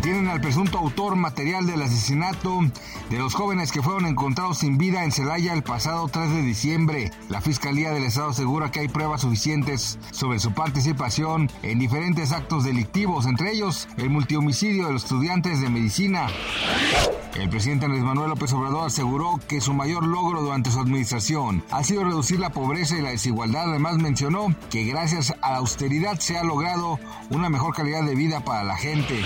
[0.00, 2.60] Detienen al presunto autor material del asesinato
[3.10, 7.10] de los jóvenes que fueron encontrados sin vida en Celaya el pasado 3 de diciembre.
[7.28, 12.64] La Fiscalía del Estado asegura que hay pruebas suficientes sobre su participación en diferentes actos
[12.64, 16.28] delictivos, entre ellos el multihomicidio de los estudiantes de medicina.
[17.34, 21.84] El presidente Andrés Manuel López Obrador aseguró que su mayor logro durante su administración ha
[21.84, 23.68] sido reducir la pobreza y la desigualdad.
[23.68, 26.98] Además mencionó que gracias a la austeridad se ha logrado
[27.28, 29.22] una mejor calidad de vida para la gente.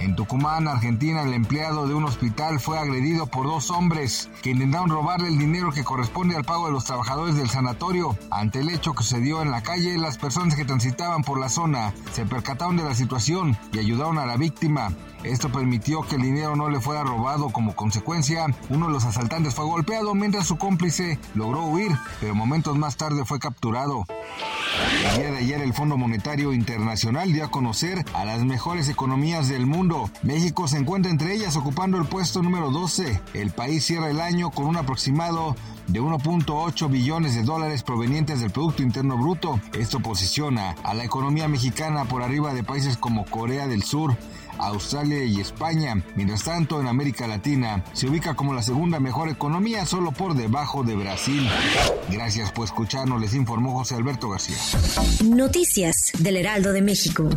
[0.00, 4.90] En Tucumán, Argentina, el empleado de un hospital fue agredido por dos hombres que intentaron
[4.90, 8.16] robarle el dinero que corresponde al pago de los trabajadores del sanatorio.
[8.30, 11.48] Ante el hecho que se dio en la calle, las personas que transitaban por la
[11.48, 14.92] zona se percataron de la situación y ayudaron a la víctima.
[15.22, 17.48] Esto permitió que el dinero no le fuera robado.
[17.50, 22.76] Como consecuencia, uno de los asaltantes fue golpeado mientras su cómplice logró huir, pero momentos
[22.76, 24.04] más tarde fue capturado.
[25.12, 29.48] El día de ayer el Fondo Monetario Internacional dio a conocer a las mejores economías
[29.48, 30.10] del mundo.
[30.22, 33.20] México se encuentra entre ellas ocupando el puesto número 12.
[33.34, 35.54] El país cierra el año con un aproximado
[35.86, 39.60] de 1.8 billones de dólares provenientes del Producto Interno Bruto.
[39.78, 44.16] Esto posiciona a la economía mexicana por arriba de países como Corea del Sur,
[44.58, 46.02] Australia y España.
[46.16, 50.82] Mientras tanto, en América Latina se ubica como la segunda mejor economía, solo por debajo
[50.82, 51.48] de Brasil.
[52.10, 54.56] Gracias por escucharnos, les informó José Alberto García.
[55.24, 57.28] Noticias del Heraldo de México.